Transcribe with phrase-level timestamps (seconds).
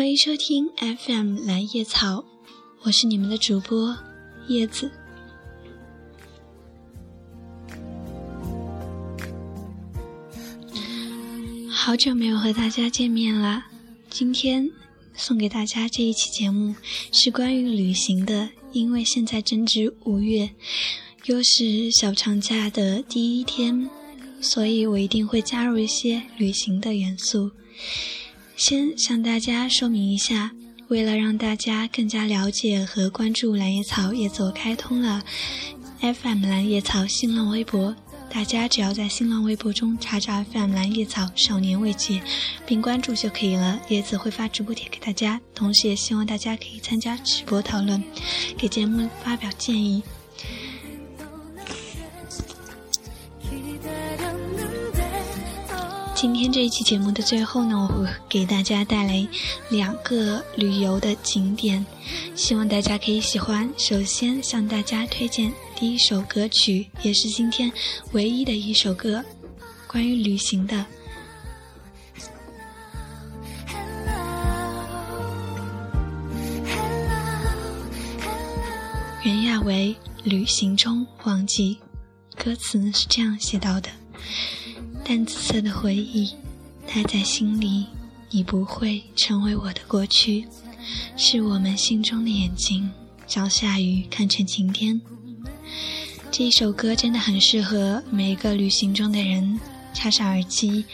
[0.00, 2.24] 欢迎收听 FM 蓝叶草，
[2.84, 3.94] 我是你们的主播
[4.48, 4.90] 叶子。
[11.68, 13.66] 好久没有和大家见面了，
[14.08, 14.70] 今天
[15.12, 16.74] 送给大家这一期节目
[17.12, 20.48] 是关于旅行的，因为现在正值五月，
[21.26, 23.90] 又是小长假的第一天，
[24.40, 27.50] 所以我一定会加入一些旅行的元素。
[28.60, 30.50] 先向大家说明一下，
[30.88, 35.22] 为了让大家更加了解和关注蓝叶草，也走开通了
[36.02, 37.96] FM 蓝叶草新浪微博。
[38.28, 42.20] 大家只要在新浪微博中查找 FM 蓝叶草少年未解，
[42.66, 43.80] 并关注就可以了。
[43.88, 48.04] 叶子会发直播帖给大家，同时也希望大家可以参加直播讨论，
[48.58, 50.02] 给节目发表建议。
[56.20, 59.26] 今天这一期节目的最后呢，我会给大家带来
[59.70, 61.82] 两个旅游的景点，
[62.34, 63.72] 希望大家可以喜欢。
[63.78, 67.72] 首先向大家推荐第一首歌曲，也是今天
[68.12, 69.24] 唯一的一首歌，
[69.86, 70.84] 关于旅行的。
[79.22, 79.96] 袁娅维
[80.28, 81.78] 《旅行中忘记》，
[82.44, 83.88] 歌词是这样写到的。
[85.10, 86.30] 淡紫色的回忆，
[86.86, 87.84] 待在心里，
[88.30, 90.46] 你不会成为我的过去，
[91.16, 92.88] 是我们心中的眼睛，
[93.26, 95.00] 将下雨看成晴天。
[96.30, 99.58] 这一首歌真的很适合每一个旅行中的人，
[99.92, 100.84] 插上耳机，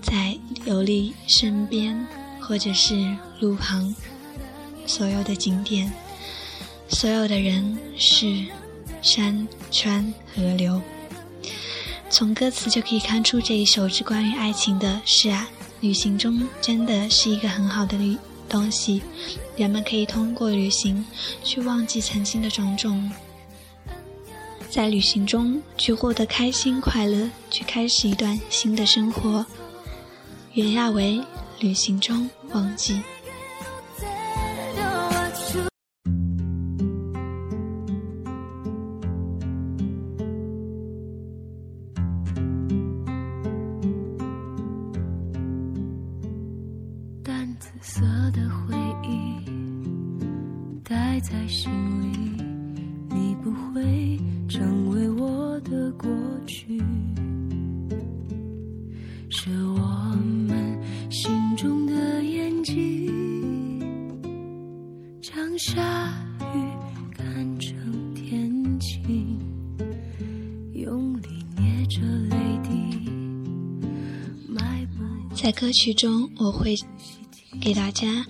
[0.00, 2.06] 在游历身边，
[2.40, 3.94] 或者是路旁，
[4.86, 5.92] 所有的景点，
[6.88, 8.46] 所有的人是
[9.02, 10.80] 山川河流。
[12.12, 15.00] 从歌词就可以看出，这一首是关于爱情的。
[15.02, 15.48] 是啊，
[15.80, 18.18] 旅行中真的是一个很好的旅
[18.50, 19.00] 东西，
[19.56, 21.02] 人们可以通过旅行
[21.42, 23.10] 去忘记曾经的种种，
[24.68, 29.46] 在旅行中去获得开心快乐，去开始一段新的生活。
[30.52, 31.14] 袁娅维
[31.60, 32.92] 《旅行中忘记》。
[56.12, 56.78] 过去
[59.30, 60.14] 是我
[60.46, 60.78] 们
[61.10, 63.80] 心中的眼睛
[65.22, 66.12] 将下
[66.54, 66.58] 雨
[67.16, 69.38] 看成天晴
[70.74, 73.00] 用力捏着泪滴
[75.34, 76.76] 在歌曲中我会
[77.58, 78.26] 给大家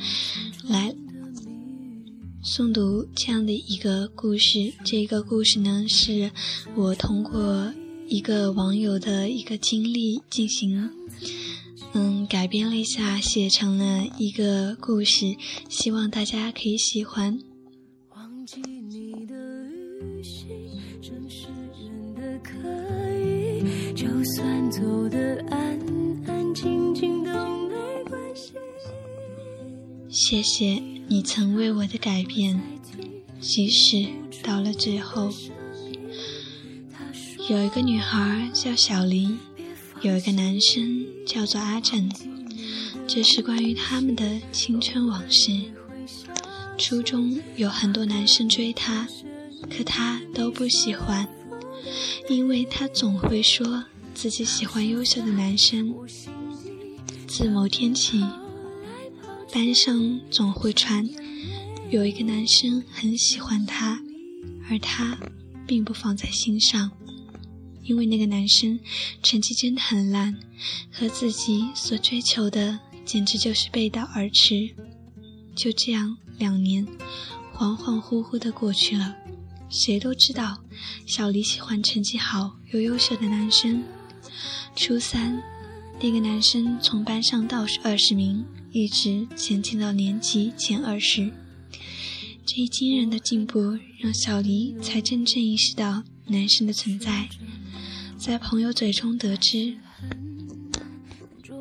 [2.54, 4.74] 诵读这样的一个故事。
[4.84, 6.30] 这个故事呢，是
[6.74, 7.72] 我通过
[8.06, 10.90] 一个网友的一个经历进行，
[11.94, 15.34] 嗯，改编了一下，写成了一个故事，
[15.70, 17.40] 希望大家可以喜欢。
[18.14, 19.34] 忘记你的
[19.98, 20.46] 旅行，
[21.00, 22.52] 真是真的可
[23.18, 25.80] 以，就算走的安
[26.26, 27.30] 安静静都
[27.68, 28.52] 没关系。
[30.10, 32.58] 谢谢你曾为我的改变，
[33.38, 34.08] 即使
[34.42, 35.30] 到了最后。
[37.50, 39.38] 有一个女孩叫小林，
[40.00, 42.10] 有一个男生叫做阿正，
[43.06, 45.52] 这是关于他们的青春往事。
[46.78, 49.06] 初中有很多男生追她，
[49.68, 51.28] 可她都不喜欢，
[52.30, 53.84] 因为她总会说
[54.14, 55.94] 自己喜欢优秀的男生。
[57.26, 58.24] 自某天起。
[59.52, 61.06] 班上总会传
[61.90, 64.00] 有一个男生很喜欢她，
[64.70, 65.18] 而她
[65.66, 66.90] 并不放在心上，
[67.82, 68.80] 因为那个男生
[69.22, 70.34] 成绩真的很烂，
[70.90, 74.74] 和自己所追求的简直就是背道而驰。
[75.54, 76.86] 就这样，两年
[77.54, 79.14] 恍恍惚惚的过去了，
[79.68, 80.64] 谁都知道
[81.06, 83.84] 小黎喜欢成绩好又优秀的男生。
[84.74, 85.42] 初三，
[86.00, 88.44] 那个男生从班上倒数二十名。
[88.74, 91.30] 一直前进到年级前二十，
[92.46, 97.28] 这一惊人的进步让小黎才真正意识到男生的存在。
[98.16, 99.76] 在朋友嘴中得知，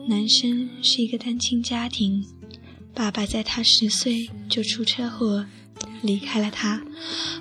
[0.08, 2.26] 男生是一个单亲家庭，
[2.94, 5.46] 爸爸在他十岁就出车祸
[6.02, 6.82] 离开了他，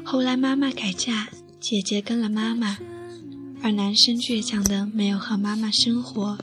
[0.05, 1.29] 后来妈妈改嫁，
[1.61, 2.77] 姐姐跟了妈妈，
[3.63, 6.39] 而男生倔强的没有和妈妈生活。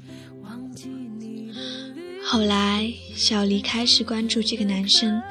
[2.30, 5.24] 后来，小黎开始关注这个男生，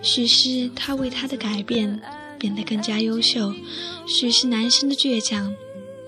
[0.00, 2.00] 许是他为他的改变
[2.38, 3.54] 变得更加优秀，
[4.06, 5.54] 许是男生的倔强。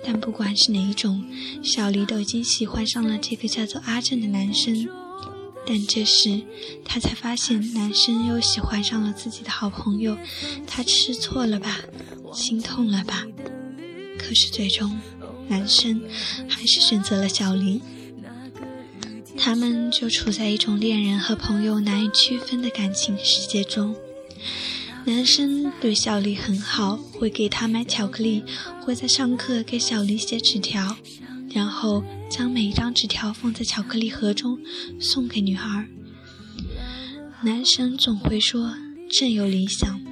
[0.02, 1.22] 但不管是哪一种，
[1.62, 4.88] 小黎都已经喜欢上了这个叫做阿正的男生。
[5.66, 6.40] 但这时，
[6.86, 10.16] 他才发现男生又喜欢上了自己的好朋友，
[10.66, 11.81] 他吃错了吧，
[12.32, 13.26] 心痛了吧？
[14.19, 14.98] 可是最终，
[15.48, 16.00] 男生
[16.48, 17.82] 还是选择了小黎。
[19.42, 23.96] 他们就处在一种恋人和朋友难以区分的感情世界中。
[25.06, 28.44] 男生对小丽很好，会给她买巧克力，
[28.82, 30.94] 会在上课给小丽写纸条，
[31.54, 34.58] 然后将每一张纸条放在巧克力盒中
[35.00, 35.88] 送给女孩。
[37.43, 38.76] 男生总会说
[39.10, 40.02] 朕有理想，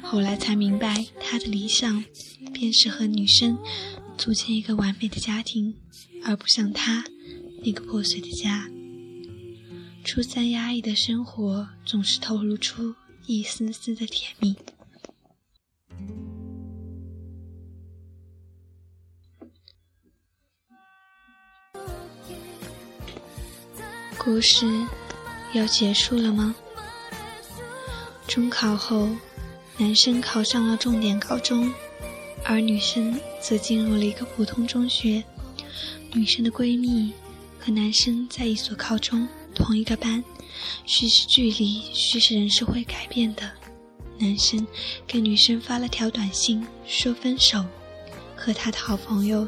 [0.00, 2.02] 后来才明白他的理想
[2.54, 3.58] 便是和女生
[4.16, 5.74] 组建一个完美的家庭，
[6.24, 7.04] 而不像他
[7.62, 8.66] 那个破碎的家。
[10.08, 12.94] 初三压抑的生活总是透露出
[13.26, 14.56] 一丝丝的甜蜜。
[24.16, 24.66] 故事
[25.52, 26.54] 要结束了吗？
[28.26, 29.10] 中考后，
[29.76, 31.70] 男生考上了重点高中，
[32.46, 35.22] 而女生则进入了一个普通中学。
[36.14, 37.12] 女生的闺蜜
[37.60, 39.28] 和男生在一所高中。
[39.58, 40.24] 同一个班，
[40.86, 43.42] 许是距离，许是人是会改变的。
[44.18, 44.66] 男生
[45.06, 47.62] 给女生发了条短信，说分手，
[48.34, 49.46] 和他的好朋友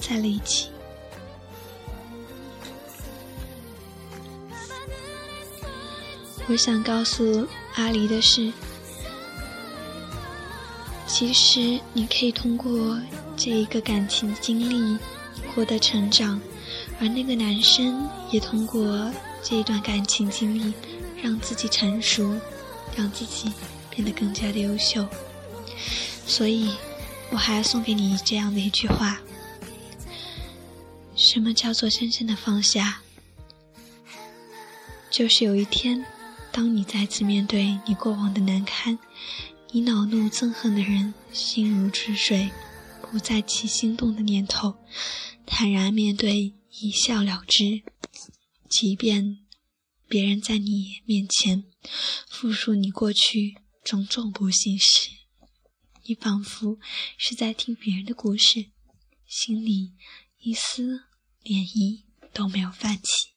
[0.00, 0.68] 在了一起。
[6.48, 8.50] 我想告诉阿离的是，
[11.06, 12.98] 其实你可以通过
[13.36, 14.98] 这一个感情经历
[15.54, 16.40] 获得成长，
[16.98, 19.12] 而那个男生也通过。
[19.42, 20.74] 这一段感情经历，
[21.22, 22.38] 让自己成熟，
[22.96, 23.52] 让自己
[23.90, 25.06] 变得更加的优秀。
[26.26, 26.74] 所以，
[27.30, 29.20] 我还要送给你这样的一句话：
[31.16, 33.00] 什么叫做真正的放下？
[35.10, 36.04] 就是有一天，
[36.52, 38.98] 当你再次面对你过往的难堪，
[39.70, 42.50] 你恼怒憎恨的人，心如止水，
[43.00, 44.74] 不再起心动的念头，
[45.46, 47.82] 坦然面对，一笑了之。
[48.68, 49.46] 即便
[50.06, 51.64] 别人在你面前
[52.28, 55.10] 复述你过去种种不幸时，
[56.04, 56.78] 你仿佛
[57.16, 58.70] 是在听别人的故事，
[59.26, 59.94] 心里
[60.38, 61.04] 一丝
[61.42, 63.34] 涟漪都没有泛起。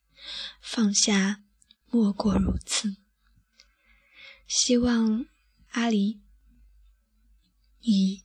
[0.61, 1.43] 放下，
[1.89, 2.97] 莫过如此。
[4.47, 5.25] 希望
[5.69, 6.21] 阿离，
[7.79, 8.23] 你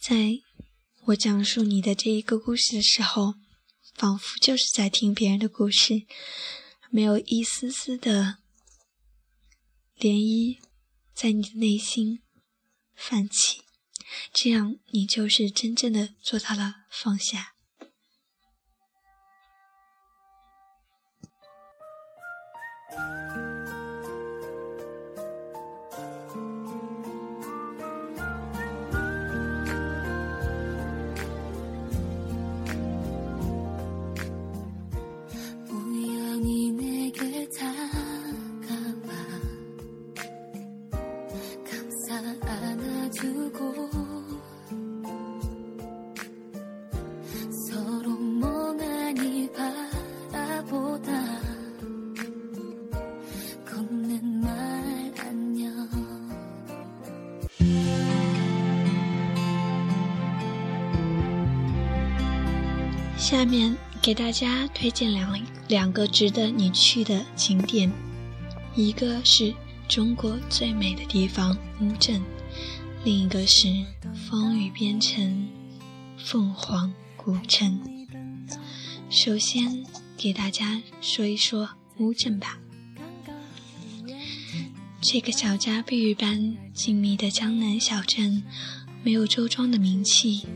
[0.00, 0.40] 在
[1.06, 3.34] 我讲述你的这一个故事的时候。
[3.96, 6.06] 仿佛就是在听别人的故事，
[6.90, 8.38] 没有一丝丝的
[9.98, 10.58] 涟漪
[11.14, 12.20] 在你的内心
[12.94, 13.62] 泛起，
[14.34, 17.55] 这样你就是真正的做到了放下。
[63.16, 67.90] 下面给大家推荐两两个值得你去的景点，
[68.74, 69.52] 一个是
[69.88, 72.22] 中国最美的地方乌镇，
[73.04, 73.68] 另一个是
[74.28, 75.48] 风雨边城
[76.18, 77.80] 凤凰古城。
[79.10, 79.84] 首先
[80.16, 82.58] 给大家说一说乌镇吧，
[85.00, 88.44] 这个小家碧玉般静谧的江南小镇，
[89.02, 90.46] 没有周庄的名气，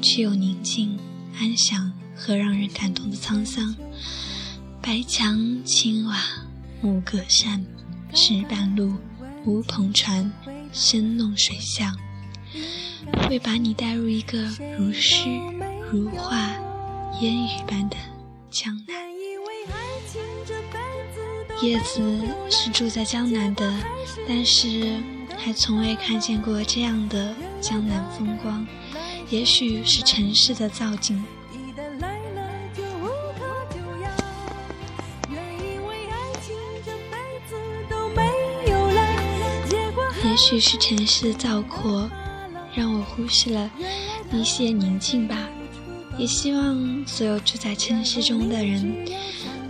[0.00, 0.98] 只有宁静。
[1.42, 3.74] 安详和让人感动的沧桑，
[4.80, 6.16] 白墙青瓦
[6.80, 7.66] 木格扇，
[8.14, 8.94] 石板路
[9.44, 10.30] 乌篷船，
[10.72, 11.98] 深弄水巷，
[13.26, 14.38] 会把你带入一个
[14.78, 15.28] 如诗
[15.90, 16.38] 如画、
[17.20, 17.96] 烟雨般的
[18.48, 18.96] 江南。
[21.60, 23.74] 叶子是住在江南的，
[24.28, 24.96] 但是
[25.36, 28.64] 还从未看见过这样的江南风光。
[29.32, 31.24] 也许是城市的造景，
[40.22, 42.10] 也许是城市的噪廓，
[42.74, 43.70] 让我忽视了
[44.30, 45.48] 一些宁静吧，
[46.18, 49.06] 也希望所有住在城市中的人，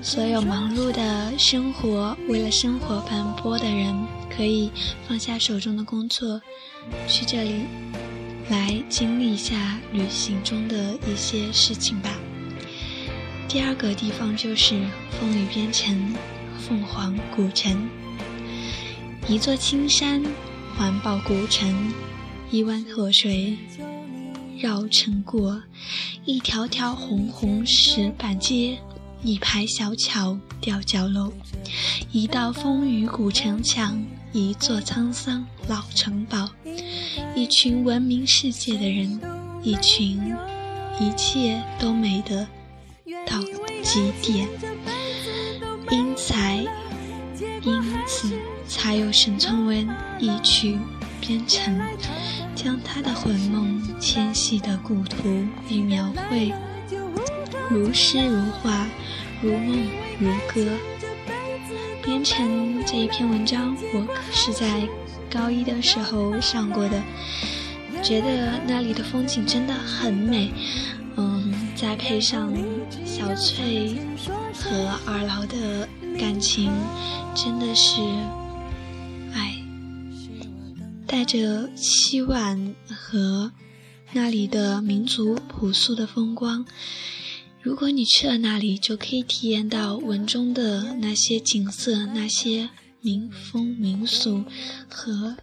[0.03, 3.95] 所有忙碌的生活，为了生活奔波的人，
[4.37, 4.73] 可以
[5.07, 6.43] 放下手中的工作。
[7.07, 7.63] 去这里。
[8.53, 12.11] 来经历一下旅行中的一些事情吧。
[13.49, 14.79] 第二个地方就是
[15.19, 16.15] 风雨边城
[16.59, 17.89] 凤凰古城，
[19.27, 20.23] 一座青山
[20.77, 21.91] 环抱古城，
[22.51, 23.57] 一湾河水
[24.59, 25.63] 绕城过，
[26.27, 28.77] 一条条红红石板街，
[29.23, 31.33] 一排小桥吊脚楼，
[32.13, 36.51] 一道风雨古城墙，一座沧桑老城堡，
[37.35, 39.21] 一群闻名世界的人，
[39.63, 40.21] 一群
[41.01, 42.47] 一切都美得。
[43.27, 43.39] 到
[43.83, 44.49] 极点，
[45.91, 46.65] 因才，
[47.63, 48.31] 因此
[48.67, 49.89] 才有沈从文
[50.19, 50.79] 一曲
[51.21, 51.81] 编成，
[52.55, 55.29] 将他的魂梦迁徙的故土
[55.69, 56.53] 与描绘，
[57.69, 58.87] 如诗如画，
[59.41, 59.87] 如梦
[60.19, 60.67] 如歌。
[62.05, 64.83] 编成这一篇文章，我可是在
[65.33, 67.03] 高一的时候上过的，
[68.03, 70.53] 觉得那里的风景真的很美。
[71.17, 72.53] 嗯，再配上
[73.05, 73.97] 小翠
[74.55, 76.71] 和二老的感情，
[77.35, 78.01] 真的是，
[79.35, 79.63] 哎，
[81.07, 83.53] 带着凄婉和
[84.13, 86.65] 那里的民族朴素的风光。
[87.61, 92.71] 如果你去了那里，就可以体验到文中的那些景色、那些
[93.03, 94.45] 民风民俗
[94.89, 95.37] 和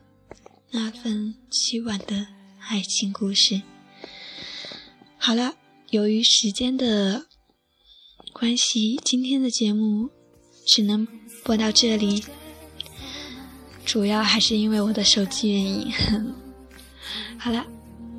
[0.71, 2.27] 那份凄婉的
[2.69, 3.61] 爱情故事。
[5.17, 5.55] 好了，
[5.89, 7.25] 由于时间的
[8.31, 10.09] 关系，今天的节目
[10.65, 11.05] 只能
[11.43, 12.23] 播到这里。
[13.85, 15.91] 主要还是因为我的手机原因。
[17.37, 17.65] 好了，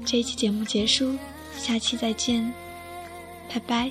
[0.04, 1.16] 这一期节目结束，
[1.56, 2.52] 下期再见，
[3.48, 3.90] 拜拜。